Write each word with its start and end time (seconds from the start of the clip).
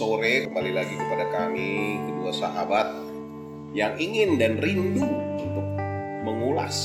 sore 0.00 0.48
kembali 0.48 0.72
lagi 0.72 0.96
kepada 0.96 1.28
kami 1.28 2.00
kedua 2.08 2.32
sahabat 2.32 2.88
yang 3.76 3.92
ingin 4.00 4.40
dan 4.40 4.56
rindu 4.56 5.04
untuk 5.04 5.66
mengulas 6.24 6.76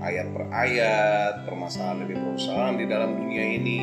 ayat 0.00 0.32
per 0.32 0.48
ayat 0.48 1.44
permasalahan 1.44 2.00
demi 2.00 2.16
permasalahan 2.16 2.80
di 2.80 2.86
dalam 2.88 3.20
dunia 3.20 3.44
ini 3.44 3.80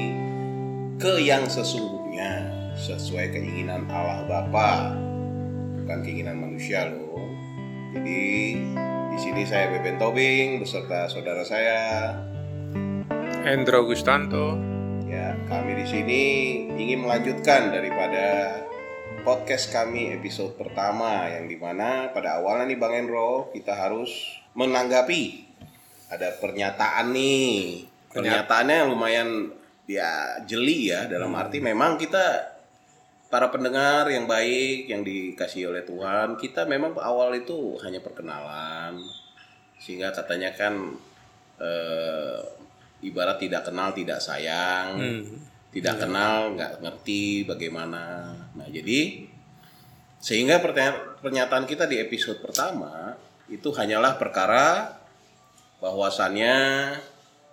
ke 0.97 1.21
yang 1.21 1.45
sesungguhnya 1.45 2.49
sesuai 2.73 3.37
keinginan 3.37 3.85
Allah 3.85 4.25
Bapa. 4.25 4.97
Bukan 5.85 6.01
keinginan 6.01 6.41
manusia 6.41 6.89
loh. 6.89 7.21
Jadi 7.93 8.57
di 9.13 9.17
sini 9.21 9.45
saya 9.45 9.69
Beben 9.77 10.01
Tobing 10.01 10.57
beserta 10.57 11.05
saudara 11.05 11.45
saya. 11.45 12.17
Hendro 13.45 13.85
Gustanto 13.85 14.68
kami 15.49 15.81
di 15.81 15.85
sini 15.89 16.21
ingin 16.77 17.01
melanjutkan 17.01 17.73
daripada 17.73 18.53
podcast 19.25 19.73
kami 19.73 20.13
episode 20.13 20.53
pertama 20.53 21.25
yang 21.25 21.49
di 21.49 21.57
mana 21.57 22.13
pada 22.13 22.37
awalnya 22.37 22.69
nih 22.69 22.77
Bang 22.77 22.93
Endro 22.93 23.49
kita 23.49 23.73
harus 23.73 24.13
menanggapi. 24.53 25.49
Ada 26.13 26.37
pernyataan 26.37 27.09
nih. 27.17 27.81
Pernyataannya 28.13 28.93
lumayan 28.93 29.49
ya 29.89 30.37
jeli 30.45 30.93
ya 30.93 31.09
dalam 31.09 31.33
arti 31.33 31.57
memang 31.57 31.97
kita 31.97 32.45
para 33.33 33.49
pendengar 33.49 34.05
yang 34.05 34.29
baik 34.29 34.85
yang 34.85 35.01
dikasih 35.01 35.73
oleh 35.73 35.81
Tuhan 35.81 36.37
kita 36.37 36.69
memang 36.69 36.93
awal 37.01 37.33
itu 37.33 37.73
hanya 37.81 38.05
perkenalan. 38.05 39.01
Sehingga 39.81 40.13
katanya 40.13 40.53
kan 40.53 40.93
eh, 41.57 42.59
ibarat 43.03 43.39
tidak 43.39 43.67
kenal 43.67 43.91
tidak 43.95 44.19
sayang. 44.19 44.97
Tidak 45.69 45.95
kenal 46.01 46.57
nggak 46.57 46.81
ngerti 46.81 47.45
bagaimana. 47.45 48.33
Nah 48.57 48.67
jadi 48.67 49.29
sehingga 50.19 50.59
pernyataan 51.23 51.63
kita 51.63 51.87
di 51.87 52.01
episode 52.01 52.43
pertama 52.43 53.15
itu 53.47 53.71
hanyalah 53.71 54.19
perkara 54.19 54.97
bahwasannya 55.79 56.55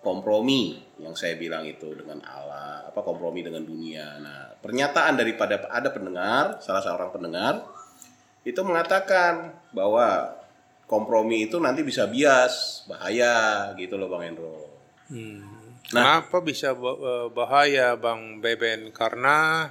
kompromi 0.02 0.82
yang 0.98 1.14
saya 1.14 1.38
bilang 1.38 1.62
itu 1.68 1.94
dengan 1.94 2.24
Allah 2.26 2.88
apa 2.88 3.00
kompromi 3.04 3.44
dengan 3.44 3.62
dunia. 3.62 4.16
Nah 4.18 4.56
pernyataan 4.64 5.14
daripada 5.14 5.68
ada 5.68 5.92
pendengar 5.92 6.58
salah 6.64 6.80
seorang 6.80 7.12
pendengar 7.12 7.62
itu 8.42 8.58
mengatakan 8.64 9.52
bahwa 9.76 10.34
kompromi 10.86 11.50
itu 11.50 11.58
nanti 11.58 11.82
bisa 11.82 12.06
bias 12.06 12.86
bahaya 12.86 13.74
gitu 13.76 13.98
loh 13.98 14.06
bang 14.08 14.34
Hendro 15.08 15.66
Kenapa 15.86 16.42
bisa 16.42 16.74
eh, 16.74 17.30
bahaya 17.30 17.94
Bang 17.94 18.42
Beben? 18.42 18.90
Karena 18.90 19.70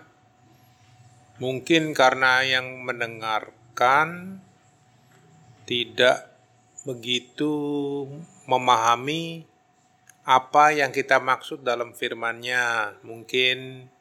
mungkin 1.43 1.91
karena 1.91 2.39
yang 2.47 2.87
mendengarkan 2.87 4.39
tidak 5.67 6.31
begitu 6.87 7.51
memahami 8.47 9.43
apa 10.23 10.71
yang 10.71 10.95
kita 10.95 11.19
maksud 11.19 11.67
dalam 11.67 11.91
firman-Nya. 11.91 12.95
Mungkin 13.03 13.91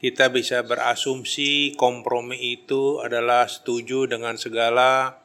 kita 0.00 0.32
bisa 0.32 0.64
berasumsi 0.64 1.76
kompromi 1.76 2.56
itu 2.56 3.04
adalah 3.04 3.44
setuju 3.44 4.08
dengan 4.08 4.40
segala 4.40 5.20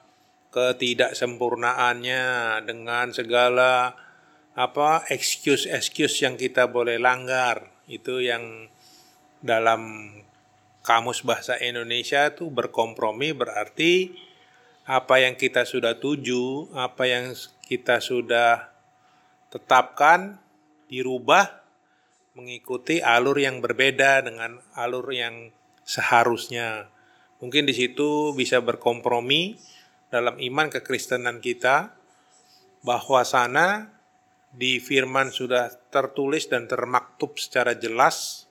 ketidaksempurnaannya, 0.52 2.26
dengan 2.68 3.16
segala 3.16 3.96
apa 4.58 5.06
excuse-excuse 5.14 6.26
yang 6.26 6.34
kita 6.34 6.66
boleh 6.66 6.98
langgar 6.98 7.70
itu 7.86 8.26
yang 8.26 8.66
dalam 9.38 10.10
kamus 10.82 11.22
bahasa 11.22 11.62
Indonesia 11.62 12.34
itu 12.34 12.50
berkompromi 12.50 13.38
berarti 13.38 14.18
apa 14.90 15.22
yang 15.22 15.38
kita 15.38 15.68
sudah 15.68 16.00
tuju, 16.02 16.74
apa 16.74 17.06
yang 17.06 17.38
kita 17.70 18.02
sudah 18.02 18.72
tetapkan 19.54 20.40
dirubah 20.88 21.68
mengikuti 22.34 23.04
alur 23.04 23.38
yang 23.38 23.60
berbeda 23.60 24.24
dengan 24.24 24.64
alur 24.74 25.12
yang 25.12 25.52
seharusnya. 25.84 26.88
Mungkin 27.44 27.68
di 27.68 27.76
situ 27.76 28.32
bisa 28.34 28.64
berkompromi 28.64 29.60
dalam 30.08 30.40
iman 30.40 30.72
kekristenan 30.72 31.44
kita 31.44 31.94
bahwa 32.82 33.28
sana 33.28 33.97
di 34.52 34.80
firman 34.80 35.30
sudah 35.30 35.70
tertulis 35.92 36.48
dan 36.48 36.66
termaktub 36.66 37.36
secara 37.38 37.76
jelas, 37.76 38.48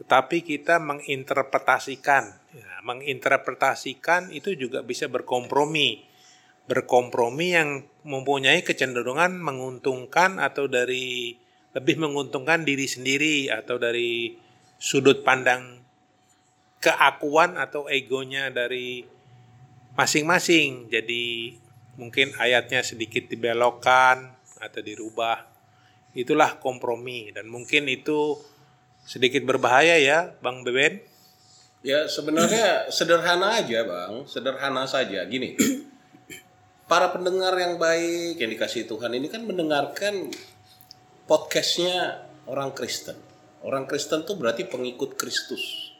tetapi 0.00 0.42
kita 0.42 0.82
menginterpretasikan. 0.82 2.24
Ya, 2.52 2.72
menginterpretasikan 2.82 4.32
itu 4.34 4.56
juga 4.58 4.82
bisa 4.82 5.06
berkompromi. 5.06 6.04
Berkompromi 6.66 7.48
yang 7.54 7.86
mempunyai 8.02 8.66
kecenderungan 8.66 9.38
menguntungkan 9.38 10.38
atau 10.42 10.66
dari 10.66 11.38
lebih 11.72 11.96
menguntungkan 12.02 12.68
diri 12.68 12.84
sendiri 12.84 13.48
atau 13.48 13.80
dari 13.80 14.36
sudut 14.76 15.24
pandang 15.24 15.80
keakuan 16.82 17.54
atau 17.56 17.86
egonya 17.86 18.50
dari 18.50 19.06
masing-masing. 19.94 20.90
Jadi 20.90 21.56
mungkin 21.94 22.34
ayatnya 22.36 22.82
sedikit 22.82 23.30
dibelokkan 23.30 24.41
atau 24.62 24.78
dirubah. 24.78 25.50
Itulah 26.14 26.62
kompromi 26.62 27.34
dan 27.34 27.50
mungkin 27.50 27.90
itu 27.90 28.38
sedikit 29.02 29.42
berbahaya 29.42 29.98
ya, 29.98 30.30
Bang 30.38 30.62
Beben. 30.62 31.02
Ya 31.82 32.06
sebenarnya 32.06 32.94
sederhana 32.94 33.58
aja 33.58 33.82
bang, 33.82 34.22
sederhana 34.30 34.86
saja. 34.86 35.26
Gini, 35.26 35.58
para 36.86 37.10
pendengar 37.10 37.58
yang 37.58 37.74
baik 37.74 38.38
yang 38.38 38.54
dikasih 38.54 38.86
Tuhan 38.86 39.18
ini 39.18 39.26
kan 39.26 39.42
mendengarkan 39.42 40.30
podcastnya 41.26 42.22
orang 42.46 42.70
Kristen. 42.70 43.18
Orang 43.66 43.90
Kristen 43.90 44.22
tuh 44.22 44.38
berarti 44.38 44.62
pengikut 44.66 45.18
Kristus. 45.18 45.90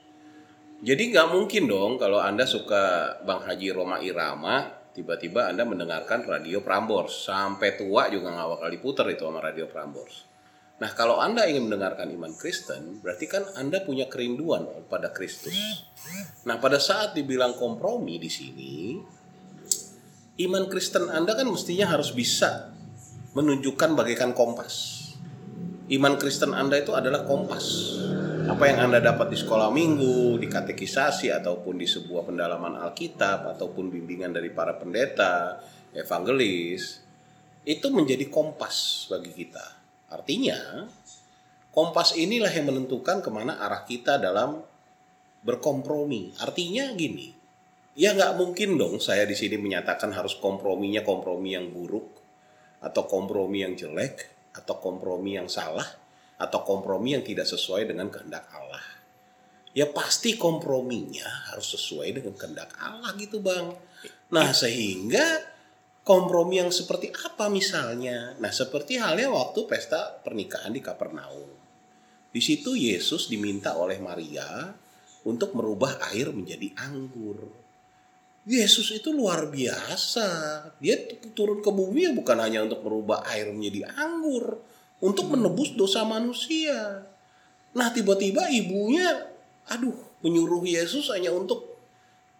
Jadi 0.82 1.14
nggak 1.14 1.30
mungkin 1.30 1.70
dong 1.70 1.94
kalau 1.98 2.18
anda 2.18 2.42
suka 2.42 3.16
Bang 3.22 3.42
Haji 3.46 3.70
Roma 3.70 4.02
Irama, 4.02 4.81
tiba-tiba 4.92 5.48
anda 5.48 5.64
mendengarkan 5.64 6.24
radio 6.28 6.60
Prambors 6.60 7.24
sampai 7.24 7.80
tua 7.80 8.12
juga 8.12 8.32
nggak 8.32 8.48
bakal 8.56 8.68
diputar 8.68 9.06
itu 9.08 9.24
sama 9.24 9.40
radio 9.40 9.64
Prambors. 9.68 10.28
Nah 10.82 10.90
kalau 10.98 11.22
anda 11.22 11.46
ingin 11.46 11.70
mendengarkan 11.70 12.10
iman 12.10 12.34
Kristen, 12.34 13.00
berarti 13.00 13.30
kan 13.30 13.46
anda 13.54 13.80
punya 13.86 14.10
kerinduan 14.10 14.66
pada 14.90 15.14
Kristus. 15.14 15.54
Nah 16.42 16.58
pada 16.58 16.82
saat 16.82 17.14
dibilang 17.14 17.54
kompromi 17.54 18.18
di 18.18 18.26
sini, 18.26 18.98
iman 20.42 20.64
Kristen 20.66 21.06
anda 21.06 21.38
kan 21.38 21.46
mestinya 21.46 21.86
harus 21.86 22.10
bisa 22.10 22.74
menunjukkan 23.32 23.94
bagaikan 23.96 24.34
kompas. 24.36 24.98
Iman 25.86 26.18
Kristen 26.18 26.50
anda 26.50 26.80
itu 26.80 26.92
adalah 26.92 27.24
kompas. 27.28 27.96
Apa 28.42 28.66
yang 28.66 28.90
anda 28.90 28.98
dapat 28.98 29.30
di 29.30 29.38
sekolah 29.38 29.70
minggu, 29.70 30.34
di 30.42 30.50
katekisasi 30.50 31.30
ataupun 31.30 31.78
di 31.78 31.86
sebuah 31.86 32.26
pendalaman 32.26 32.74
Alkitab 32.74 33.46
ataupun 33.54 33.86
bimbingan 33.86 34.34
dari 34.34 34.50
para 34.50 34.74
pendeta, 34.74 35.62
evangelis, 35.94 36.98
itu 37.62 37.86
menjadi 37.94 38.26
kompas 38.26 39.06
bagi 39.06 39.30
kita. 39.30 39.62
Artinya, 40.10 40.90
kompas 41.70 42.18
inilah 42.18 42.50
yang 42.50 42.74
menentukan 42.74 43.22
ke 43.22 43.30
mana 43.30 43.62
arah 43.62 43.86
kita 43.86 44.18
dalam 44.18 44.58
berkompromi. 45.46 46.34
Artinya 46.42 46.90
gini, 46.98 47.30
ya 47.94 48.10
nggak 48.10 48.42
mungkin 48.42 48.74
dong 48.74 48.98
saya 48.98 49.22
di 49.22 49.38
sini 49.38 49.54
menyatakan 49.54 50.10
harus 50.10 50.34
komprominya 50.34 51.06
kompromi 51.06 51.54
yang 51.54 51.70
buruk, 51.70 52.10
atau 52.82 53.06
kompromi 53.06 53.62
yang 53.62 53.78
jelek, 53.78 54.26
atau 54.50 54.82
kompromi 54.82 55.38
yang 55.38 55.46
salah, 55.46 56.01
atau 56.38 56.60
kompromi 56.64 57.16
yang 57.16 57.24
tidak 57.24 57.48
sesuai 57.48 57.88
dengan 57.88 58.08
kehendak 58.08 58.48
Allah. 58.52 58.84
Ya 59.72 59.88
pasti 59.88 60.36
komprominya 60.36 61.48
harus 61.48 61.72
sesuai 61.72 62.20
dengan 62.20 62.36
kehendak 62.36 62.76
Allah 62.76 63.16
gitu 63.16 63.40
bang. 63.40 63.72
Nah 64.32 64.52
sehingga 64.52 65.24
kompromi 66.04 66.60
yang 66.60 66.68
seperti 66.68 67.08
apa 67.08 67.48
misalnya? 67.48 68.36
Nah 68.36 68.52
seperti 68.52 69.00
halnya 69.00 69.32
waktu 69.32 69.64
pesta 69.64 70.20
pernikahan 70.20 70.76
di 70.76 70.84
Kapernaum. 70.84 71.50
Di 72.32 72.40
situ 72.40 72.76
Yesus 72.76 73.28
diminta 73.28 73.76
oleh 73.76 74.00
Maria 74.00 74.72
untuk 75.28 75.52
merubah 75.52 76.00
air 76.12 76.32
menjadi 76.32 76.72
anggur. 76.80 77.62
Yesus 78.42 78.90
itu 78.90 79.14
luar 79.14 79.46
biasa. 79.52 80.26
Dia 80.82 80.98
turun 81.36 81.62
ke 81.62 81.70
bumi 81.70 82.10
ya 82.10 82.12
bukan 82.16 82.42
hanya 82.42 82.66
untuk 82.66 82.82
merubah 82.82 83.22
air 83.30 83.52
menjadi 83.54 83.86
anggur, 83.94 84.58
untuk 85.02 85.34
menebus 85.34 85.74
dosa 85.74 86.06
manusia. 86.06 87.02
Nah, 87.74 87.90
tiba-tiba 87.90 88.46
ibunya 88.48 89.32
aduh, 89.66 89.94
menyuruh 90.22 90.62
Yesus 90.62 91.10
hanya 91.10 91.30
untuk 91.30 91.78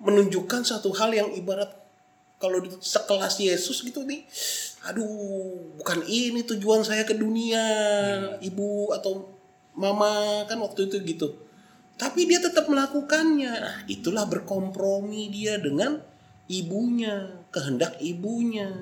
menunjukkan 0.03 0.67
satu 0.67 0.91
hal 0.95 1.15
yang 1.15 1.31
ibarat 1.35 1.71
kalau 2.43 2.59
di 2.59 2.75
sekelas 2.83 3.39
Yesus 3.39 3.87
gitu 3.87 4.03
nih. 4.03 4.27
Aduh, 4.91 5.75
bukan 5.79 6.03
ini 6.11 6.43
tujuan 6.43 6.83
saya 6.83 7.07
ke 7.07 7.15
dunia, 7.15 7.63
ibu 8.43 8.91
atau 8.91 9.31
mama 9.79 10.43
kan 10.51 10.59
waktu 10.59 10.91
itu 10.91 10.99
gitu. 11.07 11.31
Tapi 11.95 12.27
dia 12.27 12.43
tetap 12.43 12.67
melakukannya. 12.67 13.53
Nah, 13.53 13.77
itulah 13.87 14.27
berkompromi 14.27 15.31
dia 15.31 15.63
dengan 15.63 16.03
ibunya, 16.51 17.31
kehendak 17.55 17.95
ibunya. 18.03 18.75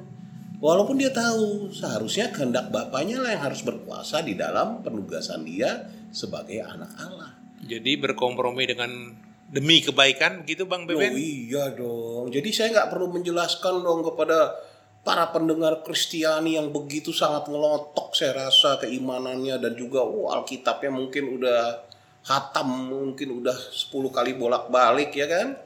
Walaupun 0.61 1.01
dia 1.01 1.09
tahu 1.09 1.73
seharusnya 1.73 2.29
kehendak 2.29 2.69
bapaknya 2.69 3.17
lah 3.17 3.33
yang 3.33 3.49
harus 3.49 3.65
berkuasa 3.65 4.21
di 4.21 4.37
dalam 4.37 4.85
penugasan 4.85 5.41
dia 5.49 5.89
sebagai 6.13 6.61
anak 6.61 6.93
Allah. 7.01 7.33
Jadi 7.65 7.97
berkompromi 7.97 8.69
dengan 8.69 9.17
demi 9.49 9.81
kebaikan 9.81 10.45
begitu 10.45 10.69
Bang 10.69 10.85
Beben? 10.85 11.13
Oh 11.13 11.17
iya 11.17 11.73
dong. 11.73 12.29
Jadi 12.29 12.53
saya 12.53 12.77
nggak 12.77 12.89
perlu 12.93 13.09
menjelaskan 13.09 13.81
dong 13.81 14.05
kepada 14.05 14.53
para 15.01 15.33
pendengar 15.33 15.81
Kristiani 15.81 16.61
yang 16.61 16.69
begitu 16.69 17.09
sangat 17.09 17.49
ngelotok 17.49 18.13
saya 18.13 18.45
rasa 18.47 18.77
keimanannya 18.85 19.57
dan 19.65 19.73
juga 19.73 20.05
oh, 20.05 20.29
Alkitabnya 20.29 20.93
mungkin 20.93 21.41
udah 21.41 21.89
hatam 22.29 22.69
mungkin 22.93 23.41
udah 23.41 23.57
10 23.57 23.89
kali 24.13 24.37
bolak-balik 24.37 25.17
ya 25.17 25.25
kan. 25.25 25.57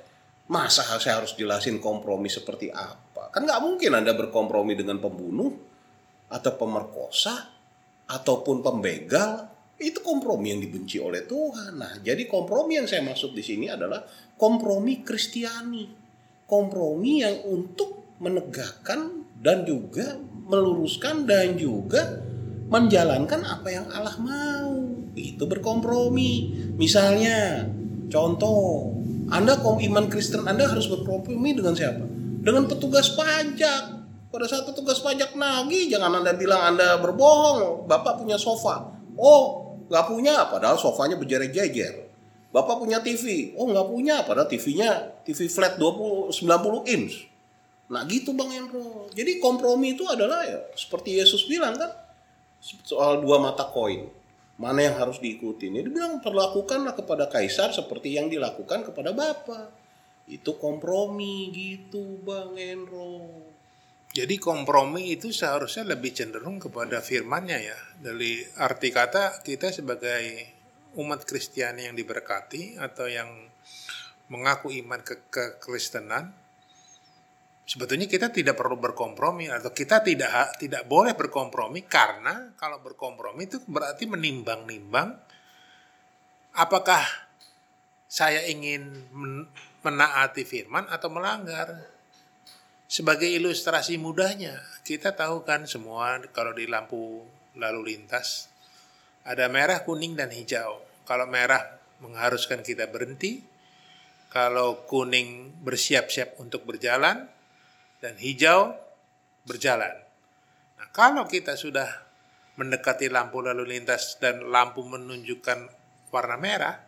Masa 0.44 0.86
saya 1.00 1.18
harus 1.18 1.34
jelasin 1.34 1.82
kompromi 1.82 2.30
seperti 2.30 2.70
apa? 2.70 3.03
Kan 3.30 3.46
nggak 3.46 3.62
mungkin 3.62 3.92
Anda 3.94 4.12
berkompromi 4.16 4.74
dengan 4.74 4.98
pembunuh 4.98 5.52
atau 6.28 6.52
pemerkosa 6.58 7.54
ataupun 8.08 8.60
pembegal 8.60 9.54
itu 9.78 9.98
kompromi 10.00 10.54
yang 10.54 10.62
dibenci 10.62 11.02
oleh 11.02 11.26
Tuhan. 11.26 11.76
Nah, 11.76 11.98
jadi 11.98 12.30
kompromi 12.30 12.78
yang 12.78 12.86
saya 12.86 13.02
maksud 13.02 13.34
di 13.34 13.42
sini 13.42 13.66
adalah 13.66 14.06
kompromi 14.38 15.02
Kristiani. 15.02 16.06
Kompromi 16.46 17.24
yang 17.24 17.42
untuk 17.48 18.14
menegakkan 18.22 19.26
dan 19.42 19.66
juga 19.66 20.14
meluruskan 20.46 21.26
dan 21.26 21.58
juga 21.58 22.22
menjalankan 22.70 23.42
apa 23.42 23.68
yang 23.68 23.86
Allah 23.90 24.14
mau. 24.22 24.72
Itu 25.18 25.50
berkompromi. 25.50 26.54
Misalnya, 26.78 27.66
contoh, 28.08 28.94
Anda 29.28 29.58
kaum 29.58 29.82
iman 29.82 30.06
Kristen 30.06 30.46
Anda 30.46 30.70
harus 30.70 30.86
berkompromi 30.86 31.50
dengan 31.56 31.74
siapa? 31.74 32.13
Dengan 32.44 32.68
petugas 32.68 33.08
pajak. 33.16 34.04
Pada 34.28 34.50
saat 34.50 34.68
petugas 34.68 35.00
pajak 35.00 35.32
nagih, 35.38 35.88
jangan 35.88 36.20
Anda 36.20 36.36
bilang 36.36 36.74
Anda 36.74 37.00
berbohong, 37.00 37.88
Bapak 37.88 38.20
punya 38.20 38.36
sofa. 38.36 38.92
Oh, 39.16 39.64
nggak 39.88 40.06
punya 40.10 40.34
padahal 40.50 40.76
sofanya 40.76 41.16
berjejer-jejer. 41.16 42.04
Bapak 42.54 42.86
punya 42.86 43.02
TV 43.02 43.50
oh 43.58 43.66
nggak 43.66 43.88
punya 43.90 44.22
padahal 44.22 44.46
TV-nya 44.46 45.22
TV 45.26 45.50
flat 45.50 45.74
20 45.74 46.30
90 46.30 46.94
inch. 46.94 47.26
Nah 47.90 48.06
gitu 48.06 48.30
bang 48.30 48.62
Enro 48.62 49.10
jadi 49.10 49.42
kompromi 49.42 49.98
itu 49.98 50.06
adalah 50.06 50.46
ya 50.46 50.62
seperti 50.78 51.18
Yesus 51.18 51.50
bilang 51.50 51.74
kan 51.74 51.90
soal 52.62 53.18
dua 53.26 53.42
mata 53.42 53.66
koin. 53.66 54.06
Mana 54.54 54.86
yang 54.86 54.94
harus 55.02 55.18
diikuti? 55.18 55.66
Dia 55.66 55.82
bilang 55.82 56.22
perlakukanlah 56.22 56.94
kepada 56.94 57.26
kaisar 57.26 57.74
seperti 57.74 58.14
yang 58.14 58.30
dilakukan 58.30 58.86
kepada 58.86 59.10
bapak 59.10 59.83
itu 60.30 60.56
kompromi 60.56 61.52
gitu 61.52 62.20
bang 62.24 62.56
Enro 62.56 63.44
jadi 64.14 64.38
kompromi 64.38 65.10
itu 65.10 65.34
seharusnya 65.34 65.90
lebih 65.90 66.14
cenderung 66.14 66.62
kepada 66.62 67.02
firmannya 67.02 67.58
ya. 67.58 67.78
Dari 67.98 68.46
arti 68.62 68.94
kata 68.94 69.42
kita 69.42 69.74
sebagai 69.74 70.54
umat 70.94 71.26
Kristiani 71.26 71.90
yang 71.90 71.98
diberkati 71.98 72.78
atau 72.78 73.10
yang 73.10 73.26
mengaku 74.30 74.70
iman 74.70 75.02
ke 75.02 75.26
kekristenan 75.28 76.32
sebetulnya 77.64 78.08
kita 78.08 78.28
tidak 78.28 78.56
perlu 78.56 78.76
berkompromi 78.76 79.48
atau 79.48 79.72
kita 79.72 80.04
tidak 80.04 80.56
tidak 80.60 80.84
boleh 80.84 81.16
berkompromi 81.16 81.84
karena 81.84 82.52
kalau 82.56 82.80
berkompromi 82.80 83.48
itu 83.48 83.60
berarti 83.64 84.04
menimbang-nimbang 84.08 85.16
apakah 86.56 87.04
saya 88.08 88.44
ingin 88.48 89.08
menaati 89.84 90.48
firman 90.48 90.88
atau 90.88 91.12
melanggar 91.12 91.94
sebagai 92.84 93.26
ilustrasi 93.26 93.96
mudahnya, 93.96 94.60
kita 94.84 95.16
tahu 95.16 95.42
kan 95.42 95.64
semua 95.64 96.20
kalau 96.30 96.52
di 96.52 96.68
lampu 96.68 97.24
lalu 97.56 97.94
lintas 97.94 98.52
ada 99.24 99.48
merah, 99.48 99.80
kuning, 99.82 100.12
dan 100.12 100.28
hijau. 100.28 100.84
Kalau 101.08 101.24
merah 101.24 101.80
mengharuskan 102.04 102.60
kita 102.60 102.92
berhenti, 102.92 103.40
kalau 104.28 104.84
kuning 104.84 105.56
bersiap-siap 105.64 106.36
untuk 106.36 106.68
berjalan, 106.68 107.24
dan 108.04 108.20
hijau 108.20 108.76
berjalan. 109.48 109.96
Nah, 110.76 110.88
kalau 110.92 111.24
kita 111.24 111.56
sudah 111.56 111.88
mendekati 112.60 113.08
lampu 113.08 113.40
lalu 113.40 113.64
lintas 113.64 114.20
dan 114.20 114.44
lampu 114.52 114.84
menunjukkan 114.84 115.72
warna 116.12 116.36
merah, 116.36 116.83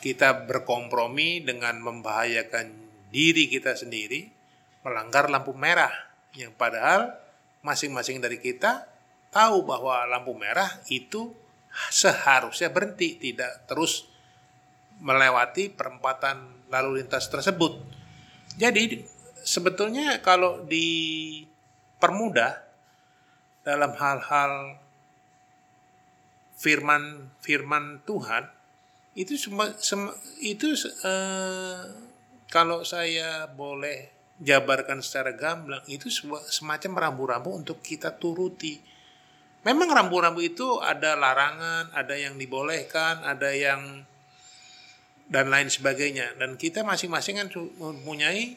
kita 0.00 0.48
berkompromi 0.48 1.44
dengan 1.44 1.78
membahayakan 1.80 2.72
diri 3.12 3.46
kita 3.46 3.76
sendiri 3.76 4.26
melanggar 4.80 5.28
lampu 5.28 5.52
merah 5.52 5.92
yang 6.32 6.56
padahal 6.56 7.12
masing-masing 7.60 8.24
dari 8.24 8.40
kita 8.40 8.88
tahu 9.28 9.62
bahwa 9.68 10.08
lampu 10.08 10.32
merah 10.32 10.80
itu 10.88 11.36
seharusnya 11.92 12.72
berhenti 12.72 13.20
tidak 13.20 13.68
terus 13.68 14.08
melewati 15.00 15.70
perempatan 15.72 16.68
lalu 16.68 17.00
lintas 17.02 17.28
tersebut. 17.28 17.78
Jadi 18.58 19.00
sebetulnya 19.40 20.20
kalau 20.20 20.64
dipermudah 20.66 22.52
dalam 23.64 23.92
hal-hal 23.96 24.80
firman 26.60 27.32
firman 27.40 28.04
Tuhan 28.04 28.59
itu 29.18 29.34
semua 29.34 29.74
itu 30.38 30.74
eh, 31.02 31.80
kalau 32.50 32.86
saya 32.86 33.50
boleh 33.50 34.10
jabarkan 34.40 35.04
secara 35.04 35.36
gamblang 35.36 35.84
itu 35.86 36.08
semacam 36.48 37.08
rambu-rambu 37.08 37.50
untuk 37.54 37.84
kita 37.84 38.16
turuti. 38.16 38.80
Memang 39.60 39.92
rambu-rambu 39.92 40.40
itu 40.40 40.80
ada 40.80 41.12
larangan, 41.20 41.92
ada 41.92 42.16
yang 42.16 42.40
dibolehkan, 42.40 43.20
ada 43.20 43.52
yang 43.52 44.08
dan 45.28 45.52
lain 45.52 45.68
sebagainya. 45.68 46.34
Dan 46.40 46.56
kita 46.56 46.80
masing-masing 46.80 47.38
kan 47.38 47.48
mempunyai 47.76 48.56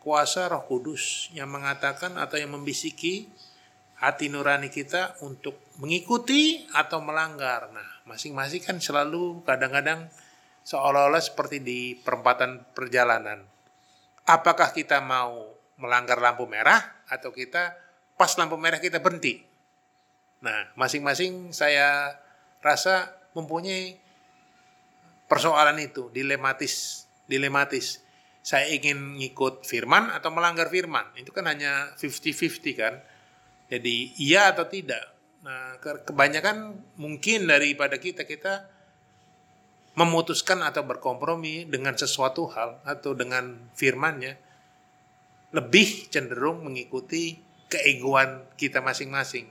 kuasa 0.00 0.46
Roh 0.46 0.62
Kudus 0.64 1.28
yang 1.34 1.50
mengatakan 1.50 2.14
atau 2.14 2.38
yang 2.38 2.54
membisiki 2.54 3.26
hati 3.98 4.30
nurani 4.30 4.70
kita 4.70 5.18
untuk 5.26 5.58
mengikuti 5.82 6.62
atau 6.72 7.02
melanggar. 7.02 7.68
Nah, 7.74 7.93
masing-masing 8.04 8.60
kan 8.64 8.76
selalu 8.80 9.44
kadang-kadang 9.44 10.08
seolah-olah 10.64 11.20
seperti 11.20 11.60
di 11.60 11.96
perempatan 11.96 12.64
perjalanan 12.72 13.44
apakah 14.28 14.72
kita 14.72 15.00
mau 15.04 15.52
melanggar 15.76 16.20
lampu 16.20 16.48
merah 16.48 16.80
atau 17.08 17.30
kita 17.32 17.76
pas 18.14 18.30
lampu 18.38 18.56
merah 18.56 18.78
kita 18.78 19.02
berhenti. 19.02 19.42
Nah, 20.44 20.72
masing-masing 20.76 21.50
saya 21.50 22.14
rasa 22.60 23.10
mempunyai 23.32 23.98
persoalan 25.26 25.80
itu, 25.80 26.12
dilematis, 26.12 27.04
dilematis. 27.26 28.00
Saya 28.44 28.68
ingin 28.68 29.16
ngikut 29.16 29.64
firman 29.64 30.12
atau 30.12 30.28
melanggar 30.28 30.68
firman. 30.68 31.16
Itu 31.16 31.32
kan 31.32 31.48
hanya 31.48 31.96
50-50 31.96 32.76
kan. 32.76 32.94
Jadi 33.72 34.20
iya 34.20 34.52
atau 34.52 34.68
tidak. 34.68 35.13
Nah, 35.44 35.76
kebanyakan 35.80 36.72
mungkin 36.96 37.44
daripada 37.44 38.00
kita 38.00 38.24
kita 38.24 38.64
memutuskan 39.92 40.64
atau 40.64 40.88
berkompromi 40.88 41.68
dengan 41.68 41.92
sesuatu 41.94 42.48
hal 42.48 42.80
atau 42.82 43.12
dengan 43.12 43.54
firmannya 43.76 44.40
lebih 45.54 46.08
cenderung 46.08 46.64
mengikuti 46.64 47.38
keegoan 47.68 48.42
kita 48.56 48.80
masing-masing. 48.80 49.46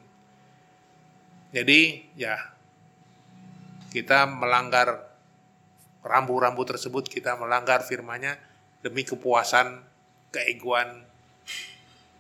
Jadi 1.54 2.10
ya 2.18 2.42
kita 3.94 4.26
melanggar 4.26 5.14
rambu-rambu 6.02 6.66
tersebut, 6.66 7.06
kita 7.06 7.38
melanggar 7.38 7.86
firmannya 7.86 8.36
demi 8.82 9.06
kepuasan, 9.06 9.80
keegoan 10.34 11.06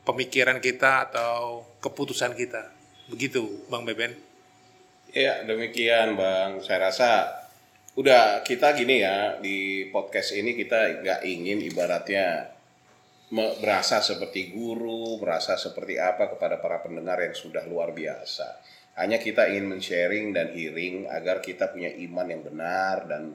pemikiran 0.05 0.61
kita 0.61 1.09
atau 1.09 1.65
keputusan 1.81 2.37
kita. 2.37 2.82
Begitu 3.11 3.67
Bang 3.67 3.83
Beben. 3.83 4.15
Ya 5.11 5.43
demikian 5.43 6.15
Bang. 6.15 6.63
Saya 6.63 6.87
rasa 6.87 7.27
udah 7.99 8.41
kita 8.41 8.73
gini 8.73 9.03
ya 9.03 9.37
di 9.43 9.91
podcast 9.91 10.33
ini 10.33 10.55
kita 10.55 11.03
nggak 11.03 11.21
ingin 11.27 11.59
ibaratnya 11.61 12.49
merasa 13.33 13.99
seperti 13.99 14.53
guru, 14.53 15.17
merasa 15.17 15.57
seperti 15.57 15.97
apa 15.97 16.29
kepada 16.31 16.61
para 16.61 16.79
pendengar 16.79 17.19
yang 17.19 17.35
sudah 17.35 17.65
luar 17.65 17.91
biasa. 17.91 18.61
Hanya 18.93 19.17
kita 19.17 19.49
ingin 19.49 19.73
men-sharing 19.73 20.31
dan 20.31 20.53
hearing 20.53 21.09
agar 21.09 21.41
kita 21.41 21.73
punya 21.73 21.89
iman 21.89 22.27
yang 22.29 22.45
benar 22.45 23.09
dan 23.09 23.33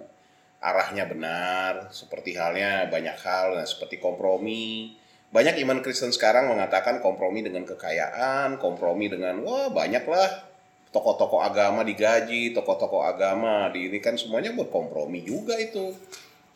arahnya 0.62 1.04
benar. 1.10 1.90
Seperti 1.90 2.38
halnya 2.38 2.86
banyak 2.86 3.18
hal, 3.18 3.58
nah, 3.58 3.66
seperti 3.66 3.98
kompromi. 3.98 4.94
Banyak 5.28 5.60
iman 5.60 5.84
Kristen 5.84 6.08
sekarang 6.08 6.48
mengatakan 6.48 7.04
kompromi 7.04 7.44
dengan 7.44 7.68
kekayaan, 7.68 8.56
kompromi 8.56 9.12
dengan 9.12 9.44
wah 9.44 9.68
banyaklah 9.68 10.48
tokoh-tokoh 10.88 11.44
agama 11.44 11.84
digaji, 11.84 12.56
tokoh-tokoh 12.56 13.04
agama 13.04 13.68
di 13.68 13.92
ini 13.92 14.00
kan 14.00 14.16
semuanya 14.16 14.56
buat 14.56 14.72
kompromi 14.72 15.20
juga 15.20 15.60
itu. 15.60 15.92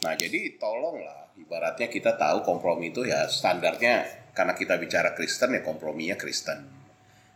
Nah 0.03 0.17
jadi 0.17 0.57
tolonglah, 0.57 1.37
ibaratnya 1.37 1.93
kita 1.93 2.17
tahu 2.17 2.41
kompromi 2.49 2.89
itu 2.89 3.05
ya 3.05 3.29
standarnya 3.29 4.09
karena 4.33 4.57
kita 4.57 4.81
bicara 4.81 5.13
Kristen 5.13 5.53
ya 5.53 5.61
komprominya 5.61 6.17
Kristen. 6.17 6.65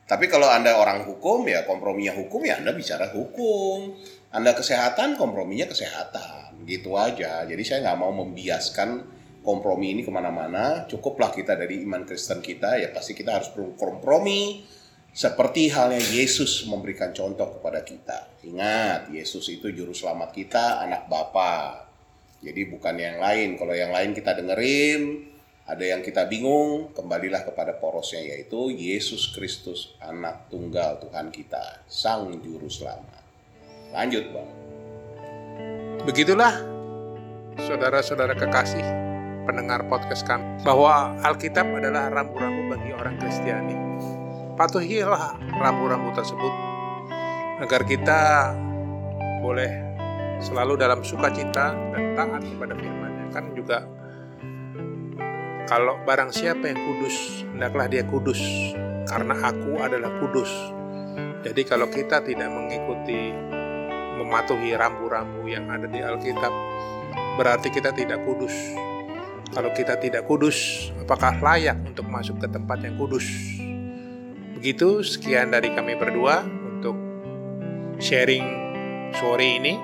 Tapi 0.08 0.30
kalau 0.32 0.48
anda 0.48 0.72
orang 0.80 1.04
hukum 1.04 1.44
ya 1.44 1.68
komprominya 1.68 2.16
hukum 2.16 2.48
ya 2.48 2.56
anda 2.56 2.72
bicara 2.72 3.12
hukum. 3.12 3.92
Anda 4.32 4.52
kesehatan 4.52 5.16
komprominya 5.16 5.64
kesehatan, 5.64 6.68
gitu 6.68 6.92
aja. 6.98 7.46
Jadi 7.48 7.62
saya 7.64 7.88
nggak 7.88 7.98
mau 8.04 8.12
membiaskan 8.12 9.00
kompromi 9.46 9.94
ini 9.94 10.02
ke 10.02 10.10
mana-mana. 10.10 10.90
Cukuplah 10.90 11.30
kita 11.30 11.54
dari 11.54 11.86
iman 11.86 12.02
Kristen 12.02 12.42
kita 12.42 12.82
ya 12.82 12.90
pasti 12.90 13.14
kita 13.14 13.38
harus 13.38 13.54
berkompromi 13.54 14.66
seperti 15.16 15.72
halnya 15.72 16.02
Yesus 16.02 16.68
memberikan 16.68 17.14
contoh 17.14 17.56
kepada 17.56 17.80
kita. 17.80 18.42
Ingat, 18.44 19.08
Yesus 19.08 19.48
itu 19.48 19.72
juru 19.72 19.96
selamat 19.96 20.34
kita, 20.34 20.84
anak 20.84 21.08
Bapa. 21.08 21.88
Jadi 22.44 22.68
bukan 22.68 23.00
yang 23.00 23.16
lain. 23.16 23.56
Kalau 23.56 23.72
yang 23.72 23.96
lain 23.96 24.12
kita 24.12 24.36
dengerin, 24.36 25.24
ada 25.64 25.80
yang 25.80 26.04
kita 26.04 26.28
bingung, 26.28 26.92
kembalilah 26.92 27.48
kepada 27.48 27.80
porosnya 27.80 28.20
yaitu 28.28 28.68
Yesus 28.68 29.32
Kristus, 29.32 29.96
anak 30.04 30.52
tunggal 30.52 31.00
Tuhan 31.00 31.32
kita, 31.32 31.88
sang 31.88 32.36
juru 32.44 32.68
selamat. 32.68 33.24
Lanjut, 33.96 34.24
Bang. 34.36 34.50
Begitulah 36.04 36.54
saudara-saudara 37.56 38.36
kekasih 38.36 39.05
pendengar 39.46 39.86
podcast 39.86 40.26
kami 40.26 40.44
bahwa 40.66 41.14
Alkitab 41.22 41.70
adalah 41.70 42.10
rambu-rambu 42.10 42.74
bagi 42.74 42.90
orang 42.92 43.14
Kristiani 43.22 43.76
patuhilah 44.58 45.38
rambu-rambu 45.62 46.10
tersebut 46.16 46.54
agar 47.62 47.84
kita 47.88 48.52
boleh 49.40 49.70
selalu 50.40 50.76
dalam 50.76 51.00
sukacita 51.00 51.72
dan 51.92 52.02
taat 52.16 52.42
kepada 52.44 52.74
firman-Nya. 52.76 53.24
Kan 53.32 53.52
juga 53.56 53.84
kalau 55.66 55.98
barang 56.04 56.30
siapa 56.32 56.72
yang 56.72 56.80
kudus, 56.80 57.44
hendaklah 57.52 57.86
dia 57.88 58.02
kudus 58.06 58.40
karena 59.08 59.34
aku 59.44 59.80
adalah 59.80 60.12
kudus. 60.20 60.50
Jadi 61.46 61.62
kalau 61.62 61.86
kita 61.86 62.24
tidak 62.26 62.50
mengikuti 62.50 63.30
mematuhi 64.16 64.74
rambu-rambu 64.74 65.46
yang 65.46 65.68
ada 65.70 65.86
di 65.86 66.00
Alkitab, 66.02 66.52
berarti 67.38 67.68
kita 67.70 67.92
tidak 67.94 68.24
kudus. 68.24 68.52
Kalau 69.54 69.70
kita 69.72 69.94
tidak 70.02 70.26
kudus, 70.26 70.90
apakah 70.98 71.38
layak 71.38 71.78
untuk 71.86 72.06
masuk 72.10 72.42
ke 72.42 72.48
tempat 72.50 72.82
yang 72.82 72.98
kudus? 72.98 73.24
Begitu 74.58 75.04
sekian 75.04 75.54
dari 75.54 75.70
kami 75.70 75.94
berdua 75.94 76.42
untuk 76.46 76.96
sharing 78.02 78.46
sore 79.14 79.62
ini. 79.62 79.74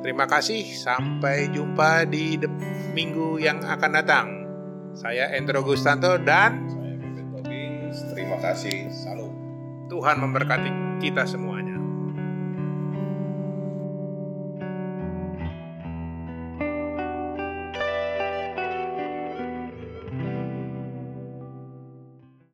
Terima 0.00 0.24
kasih, 0.24 0.64
sampai 0.64 1.52
jumpa 1.52 2.08
di 2.08 2.40
minggu 2.96 3.36
yang 3.36 3.60
akan 3.60 3.90
datang. 3.92 4.26
Saya 4.96 5.30
Endro 5.36 5.62
Gustanto 5.62 6.16
dan 6.18 6.66
Saya 6.66 6.96
Tobing. 7.30 7.92
Terima 8.16 8.36
kasih. 8.42 8.88
Salam. 8.90 9.30
Tuhan 9.92 10.16
memberkati 10.18 10.70
kita 11.04 11.28
semua. 11.28 11.59